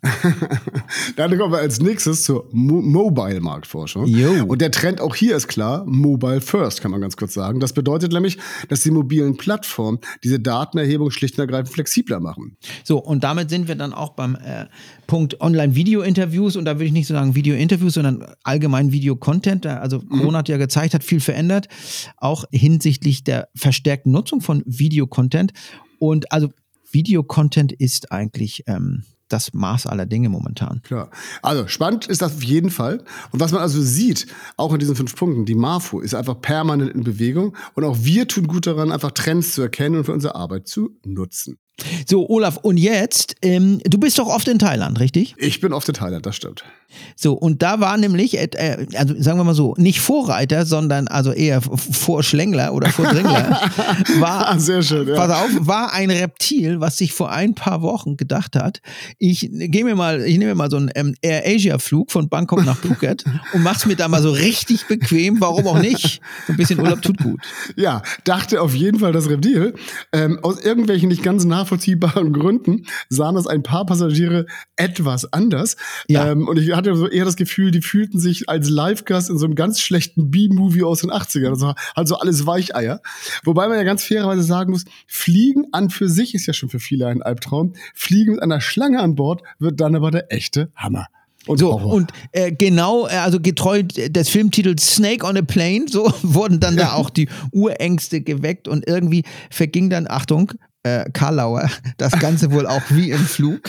Dann 1.16 1.36
kommen 1.36 1.52
wir 1.52 1.58
als 1.58 1.80
nächstes 1.80 2.22
zur 2.22 2.48
Mo 2.52 2.80
Mobile-Marktforschung. 2.80 4.06
Und 4.48 4.60
der 4.60 4.70
Trend 4.70 5.00
auch 5.00 5.16
hier 5.16 5.36
ist 5.36 5.48
klar, 5.48 5.84
Mobile 5.84 6.40
First, 6.40 6.80
kann 6.80 6.92
man 6.92 7.00
ganz 7.00 7.16
kurz 7.16 7.34
sagen. 7.34 7.58
Das 7.58 7.72
bedeutet 7.72 8.12
nämlich, 8.12 8.38
dass 8.68 8.82
die 8.82 8.92
mobilen 8.92 9.36
Plattformen 9.36 9.98
diese 10.22 10.38
Datenerhebung 10.38 11.10
schlicht 11.10 11.38
und 11.38 11.40
ergreifend 11.40 11.74
flexibler 11.74 12.20
machen. 12.20 12.56
So, 12.84 12.98
und 12.98 13.24
damit 13.24 13.50
sind 13.50 13.66
wir 13.66 13.74
dann 13.74 13.92
auch 13.92 14.10
beim 14.10 14.36
äh, 14.36 14.66
Punkt 15.08 15.40
Online-Video-Interviews. 15.40 16.54
Und 16.54 16.66
da 16.66 16.76
würde 16.76 16.84
ich 16.84 16.92
nicht 16.92 17.08
so 17.08 17.14
sagen 17.14 17.34
Video-Interviews, 17.34 17.94
sondern 17.94 18.24
allgemein 18.44 18.92
Video-Content. 18.92 19.66
Also 19.66 20.00
Corona 20.00 20.38
hat 20.38 20.48
ja 20.48 20.56
gezeigt, 20.56 20.94
hat 20.94 21.02
viel 21.02 21.20
verändert, 21.20 21.66
auch 22.16 22.44
hinsichtlich 22.52 23.24
der 23.24 23.48
verstärkten 23.56 24.12
Nutzung 24.12 24.40
von 24.40 24.62
Video-Content. 24.66 25.52
Und 25.98 26.30
also 26.30 26.50
Video-Content 26.90 27.73
ist 27.73 28.12
eigentlich 28.12 28.64
ähm, 28.66 29.04
das 29.28 29.52
Maß 29.52 29.87
aller 29.87 30.07
Dinge 30.07 30.28
momentan. 30.28 30.83
Klar. 30.83 31.11
Also 31.42 31.68
spannend 31.68 32.07
ist 32.07 32.23
das 32.23 32.37
auf 32.37 32.42
jeden 32.42 32.71
Fall. 32.71 33.04
Und 33.30 33.40
was 33.40 33.52
man 33.52 33.61
also 33.61 33.80
sieht, 33.80 34.26
auch 34.57 34.73
in 34.73 34.78
diesen 34.78 34.97
fünf 34.97 35.14
Punkten, 35.14 35.45
die 35.45 35.54
MAFO 35.54 36.00
ist 36.00 36.14
einfach 36.14 36.40
permanent 36.40 36.92
in 36.92 37.04
Bewegung. 37.04 37.57
Und 37.75 37.85
auch 37.85 37.99
wir 38.00 38.26
tun 38.26 38.47
gut 38.47 38.66
daran, 38.66 38.90
einfach 38.90 39.12
Trends 39.12 39.52
zu 39.52 39.62
erkennen 39.62 39.97
und 39.97 40.04
für 40.04 40.12
unsere 40.12 40.35
Arbeit 40.35 40.66
zu 40.66 40.99
nutzen. 41.04 41.59
So, 42.06 42.28
Olaf, 42.28 42.56
und 42.58 42.76
jetzt, 42.76 43.37
ähm, 43.42 43.80
du 43.85 43.99
bist 43.99 44.18
doch 44.18 44.26
oft 44.26 44.49
in 44.49 44.58
Thailand, 44.58 44.99
richtig? 44.99 45.35
Ich 45.38 45.61
bin 45.61 45.73
oft 45.73 45.88
in 45.88 45.94
Thailand, 45.94 46.26
das 46.26 46.35
stimmt. 46.37 46.64
So, 47.16 47.35
und 47.35 47.62
da 47.62 47.80
war 47.80 47.97
nämlich, 47.99 48.37
äh, 48.38 48.87
also 48.97 49.14
sagen 49.18 49.38
wir 49.38 49.44
mal 49.44 49.54
so, 49.54 49.75
nicht 49.76 50.00
Vorreiter, 50.00 50.64
sondern 50.64 51.06
also 51.06 51.32
eher 51.32 51.61
Vorschlängler 51.61 52.73
oder 52.73 52.88
Vordringler, 52.90 53.61
war, 54.18 54.49
Ah, 54.49 54.58
sehr 54.58 54.82
schön, 54.82 55.06
ja. 55.06 55.14
pass 55.14 55.30
auf, 55.30 55.50
war 55.66 55.92
ein 55.92 56.11
Reptil, 56.11 56.80
was 56.80 56.97
sich 56.97 57.12
vor 57.12 57.30
ein 57.30 57.54
paar 57.54 57.82
Wochen 57.82 58.16
gedacht 58.16 58.56
hat, 58.56 58.80
ich 59.18 59.49
gehe 59.52 59.85
mir 59.85 59.94
mal, 59.94 60.23
ich 60.23 60.38
nehme 60.38 60.52
mir 60.52 60.54
mal 60.56 60.70
so 60.70 60.78
einen 60.78 60.90
ähm, 60.94 61.14
Air 61.20 61.42
Asia 61.47 61.78
Flug 61.78 62.11
von 62.11 62.28
Bangkok 62.28 62.64
nach 62.64 62.78
Phuket 62.78 63.25
und 63.52 63.62
mach's 63.62 63.85
mir 63.85 63.97
da 63.97 64.08
mal 64.08 64.23
so 64.23 64.30
richtig 64.30 64.87
bequem, 64.87 65.40
warum 65.40 65.66
auch 65.66 65.78
nicht? 65.78 66.20
So 66.47 66.54
ein 66.54 66.56
bisschen 66.56 66.80
Urlaub 66.80 67.02
tut 67.02 67.18
gut. 67.18 67.40
Ja, 67.76 68.02
dachte 68.25 68.62
auf 68.62 68.75
jeden 68.75 68.99
Fall 68.99 69.12
das 69.12 69.28
Reptil. 69.28 69.75
Ähm, 70.12 70.38
aus 70.42 70.61
irgendwelchen 70.61 71.08
nicht 71.11 71.23
ganz 71.23 71.44
nachvollziehbaren 71.68 72.32
Gründen 72.32 72.87
sahen 73.08 73.34
das 73.34 73.46
ein 73.46 73.62
paar 73.62 73.84
Passagiere 73.87 74.46
etwas 74.76 75.32
anders. 75.32 75.76
Ja. 76.08 76.30
Ähm, 76.30 76.48
und 76.48 76.58
ich 76.58 76.75
hatte 76.75 76.94
so 76.96 77.08
eher 77.08 77.25
das 77.25 77.37
Gefühl, 77.37 77.70
die 77.70 77.82
fühlten 77.82 78.18
sich 78.18 78.48
als 78.48 78.70
Live-Gast 78.70 79.30
in 79.30 79.38
so 79.38 79.44
einem 79.44 79.54
ganz 79.54 79.80
schlechten 79.80 80.30
B-Movie 80.30 80.82
aus 80.82 81.02
den 81.02 81.10
80ern. 81.10 81.50
Also, 81.50 81.75
also 81.94 82.16
alles 82.16 82.46
Weicheier. 82.46 83.00
Wobei 83.44 83.68
man 83.68 83.76
ja 83.76 83.84
ganz 83.84 84.04
fairerweise 84.04 84.42
sagen 84.42 84.72
muss, 84.72 84.84
Fliegen 85.06 85.66
an 85.72 85.90
für 85.90 86.08
sich 86.08 86.34
ist 86.34 86.46
ja 86.46 86.52
schon 86.52 86.70
für 86.70 86.80
viele 86.80 87.06
ein 87.06 87.22
Albtraum. 87.22 87.75
Fliegen 87.94 88.32
mit 88.32 88.42
einer 88.42 88.60
Schlange 88.60 89.00
an 89.00 89.14
Bord 89.14 89.42
wird 89.58 89.80
dann 89.80 89.94
aber 89.94 90.10
der 90.10 90.32
echte 90.32 90.70
Hammer. 90.75 91.06
Und 91.46 91.58
So, 91.58 91.72
Horror. 91.72 91.94
und 91.94 92.12
äh, 92.32 92.52
genau, 92.52 93.06
äh, 93.06 93.12
also 93.12 93.40
getreu 93.40 93.82
des 93.82 94.28
Filmtitels 94.28 94.96
Snake 94.96 95.25
on 95.25 95.37
a 95.37 95.42
Plane, 95.42 95.87
so 95.88 96.12
wurden 96.22 96.60
dann 96.60 96.76
da 96.76 96.92
auch 96.92 97.08
die 97.10 97.28
Urängste 97.52 98.20
geweckt 98.20 98.68
und 98.68 98.87
irgendwie 98.87 99.25
verging 99.48 99.88
dann, 99.88 100.06
Achtung, 100.08 100.52
äh, 100.82 101.11
Karlauer, 101.12 101.70
das 101.97 102.12
Ganze 102.18 102.52
wohl 102.52 102.66
auch 102.66 102.82
wie 102.90 103.11
im 103.11 103.18
Flug. 103.18 103.61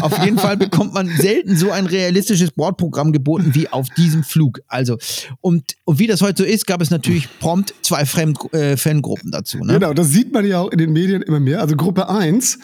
Auf 0.00 0.24
jeden 0.24 0.38
Fall 0.38 0.56
bekommt 0.56 0.94
man 0.94 1.08
selten 1.08 1.56
so 1.56 1.70
ein 1.70 1.86
realistisches 1.86 2.52
Bordprogramm 2.52 3.12
geboten 3.12 3.54
wie 3.54 3.68
auf 3.68 3.88
diesem 3.90 4.22
Flug. 4.22 4.60
Also, 4.68 4.96
und, 5.40 5.76
und 5.84 5.98
wie 5.98 6.06
das 6.06 6.22
heute 6.22 6.44
so 6.44 6.48
ist, 6.48 6.66
gab 6.66 6.80
es 6.80 6.90
natürlich 6.90 7.28
prompt 7.40 7.74
zwei 7.82 8.06
Fremd 8.06 8.38
äh, 8.52 8.76
Fangruppen 8.76 9.30
dazu. 9.30 9.58
Ne? 9.58 9.74
Genau, 9.74 9.92
das 9.92 10.10
sieht 10.10 10.32
man 10.32 10.46
ja 10.46 10.60
auch 10.60 10.70
in 10.70 10.78
den 10.78 10.92
Medien 10.92 11.22
immer 11.22 11.40
mehr. 11.40 11.60
Also 11.60 11.76
Gruppe 11.76 12.08
1, 12.08 12.58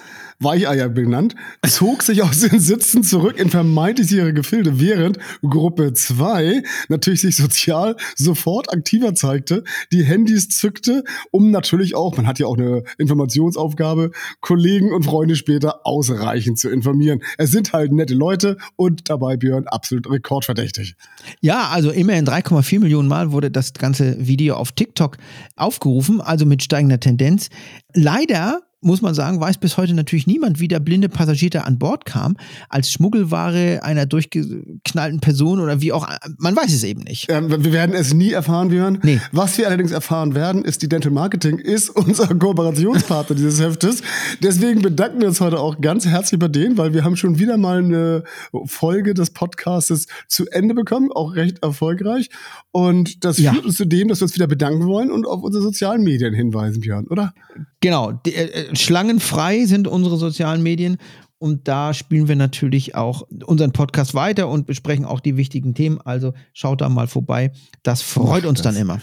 Weicheier 0.44 0.88
benannt, 0.88 1.34
zog 1.66 2.02
sich 2.02 2.22
aus 2.22 2.40
den 2.40 2.60
Sitzen 2.60 3.02
zurück 3.02 3.38
in 3.38 3.50
vermeintlich 3.50 4.08
sichere 4.08 4.32
Gefilde, 4.32 4.80
während 4.80 5.18
Gruppe 5.42 5.92
2 5.92 6.62
natürlich 6.88 7.22
sich 7.22 7.36
sozial 7.36 7.96
sofort 8.16 8.72
aktiver 8.72 9.14
zeigte, 9.14 9.64
die 9.92 10.04
Handys 10.04 10.48
zückte, 10.48 11.04
um 11.30 11.50
natürlich 11.50 11.94
auch, 11.94 12.16
man 12.16 12.26
hat 12.26 12.38
ja 12.38 12.46
auch 12.46 12.56
eine 12.56 12.82
Informationsaufgabe, 12.98 14.10
Kollegen 14.40 14.92
und 14.92 15.04
Freunde 15.04 15.36
später 15.36 15.86
ausreichend 15.86 16.58
zu 16.58 16.70
informieren. 16.70 17.22
Es 17.38 17.50
sind 17.50 17.72
halt 17.72 17.92
nette 17.92 18.14
Leute 18.14 18.56
und 18.76 19.08
dabei 19.08 19.36
Björn 19.36 19.66
absolut 19.66 20.10
rekordverdächtig. 20.10 20.94
Ja, 21.40 21.68
also 21.68 21.90
immerhin 21.90 22.26
3,4 22.26 22.80
Millionen 22.80 23.08
Mal 23.08 23.32
wurde 23.32 23.50
das 23.50 23.72
ganze 23.74 24.16
Video 24.26 24.56
auf 24.56 24.72
TikTok 24.72 25.16
aufgerufen, 25.56 26.20
also 26.20 26.46
mit 26.46 26.62
steigender 26.62 27.00
Tendenz. 27.00 27.48
Leider 27.94 28.60
muss 28.82 29.00
man 29.00 29.14
sagen, 29.14 29.40
weiß 29.40 29.58
bis 29.58 29.76
heute 29.76 29.94
natürlich 29.94 30.26
niemand, 30.26 30.60
wie 30.60 30.68
der 30.68 30.80
blinde 30.80 31.08
Passagier 31.08 31.50
da 31.50 31.60
an 31.60 31.78
Bord 31.78 32.04
kam. 32.04 32.36
Als 32.68 32.90
Schmuggelware 32.90 33.82
einer 33.82 34.06
durchgeknallten 34.06 35.20
Person 35.20 35.60
oder 35.60 35.80
wie 35.80 35.92
auch. 35.92 36.08
Man 36.38 36.56
weiß 36.56 36.72
es 36.72 36.82
eben 36.84 37.02
nicht. 37.02 37.26
Ähm, 37.30 37.48
wir 37.48 37.72
werden 37.72 37.94
es 37.94 38.12
nie 38.12 38.32
erfahren, 38.32 38.68
Björn. 38.68 38.98
Nee. 39.02 39.20
Was 39.30 39.56
wir 39.58 39.66
allerdings 39.68 39.92
erfahren 39.92 40.34
werden, 40.34 40.64
ist, 40.64 40.82
die 40.82 40.88
Dental 40.88 41.12
Marketing 41.12 41.58
ist 41.58 41.90
unser 41.96 42.26
Kooperationspartner 42.26 43.36
dieses 43.36 43.60
Heftes. 43.60 44.02
Deswegen 44.42 44.82
bedanken 44.82 45.20
wir 45.20 45.28
uns 45.28 45.40
heute 45.40 45.60
auch 45.60 45.80
ganz 45.80 46.06
herzlich 46.06 46.40
bei 46.40 46.48
denen, 46.48 46.76
weil 46.76 46.92
wir 46.92 47.04
haben 47.04 47.16
schon 47.16 47.38
wieder 47.38 47.56
mal 47.56 47.78
eine 47.78 48.24
Folge 48.64 49.14
des 49.14 49.30
Podcastes 49.30 50.06
zu 50.26 50.46
Ende 50.48 50.74
bekommen, 50.74 51.10
auch 51.12 51.34
recht 51.36 51.62
erfolgreich. 51.62 52.30
Und 52.72 53.24
das 53.24 53.38
ja. 53.38 53.52
führt 53.52 53.66
uns 53.66 53.76
zu 53.76 53.86
dem, 53.86 54.08
dass 54.08 54.20
wir 54.20 54.24
uns 54.24 54.34
wieder 54.34 54.46
bedanken 54.46 54.86
wollen 54.86 55.10
und 55.10 55.26
auf 55.26 55.42
unsere 55.42 55.62
sozialen 55.62 56.02
Medien 56.02 56.34
hinweisen, 56.34 56.80
Björn, 56.80 57.06
oder? 57.06 57.32
Genau. 57.80 58.12
Die, 58.12 58.34
äh, 58.34 58.71
schlangenfrei 58.72 59.64
sind 59.66 59.88
unsere 59.88 60.16
sozialen 60.16 60.62
Medien. 60.62 60.98
Und 61.38 61.66
da 61.66 61.92
spielen 61.92 62.28
wir 62.28 62.36
natürlich 62.36 62.94
auch 62.94 63.26
unseren 63.46 63.72
Podcast 63.72 64.14
weiter 64.14 64.48
und 64.48 64.66
besprechen 64.66 65.04
auch 65.04 65.18
die 65.18 65.36
wichtigen 65.36 65.74
Themen. 65.74 66.00
Also 66.00 66.34
schaut 66.52 66.80
da 66.80 66.88
mal 66.88 67.08
vorbei. 67.08 67.50
Das 67.82 68.00
freut 68.00 68.44
uns 68.44 68.62
das. 68.62 68.72
dann 68.72 68.80
immer. 68.80 69.00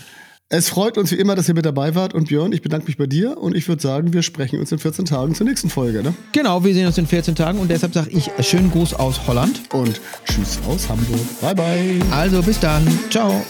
Es 0.52 0.70
freut 0.70 0.98
uns 0.98 1.12
wie 1.12 1.16
immer, 1.16 1.36
dass 1.36 1.48
ihr 1.48 1.54
mit 1.54 1.66
dabei 1.66 1.94
wart. 1.94 2.16
Und 2.16 2.30
Björn, 2.30 2.52
ich 2.54 2.64
bedanke 2.64 2.88
mich 2.88 2.98
bei 2.98 3.06
dir. 3.06 3.38
Und 3.38 3.56
ich 3.56 3.68
würde 3.68 3.82
sagen, 3.82 4.14
wir 4.14 4.24
sprechen 4.24 4.60
uns 4.60 4.72
in 4.72 4.80
14 4.80 5.06
Tagen 5.06 5.36
zur 5.36 5.46
nächsten 5.46 5.70
Folge. 5.70 6.02
Ne? 6.02 6.16
Genau, 6.32 6.64
wir 6.64 6.74
sehen 6.74 6.88
uns 6.88 6.98
in 6.98 7.06
14 7.06 7.36
Tagen. 7.36 7.60
Und 7.60 7.70
deshalb 7.70 7.94
sage 7.94 8.10
ich 8.10 8.32
schönen 8.40 8.72
Gruß 8.72 8.96
aus 8.96 9.28
Holland. 9.28 9.62
Und 9.74 10.02
tschüss 10.26 10.58
aus 10.68 10.90
Hamburg. 10.90 11.20
Bye, 11.42 11.54
bye. 11.54 12.02
Also 12.12 12.42
bis 12.42 12.60
dann. 12.60 12.88
Ciao. 13.12 13.46